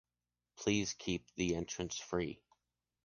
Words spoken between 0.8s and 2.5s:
keep the entrance free.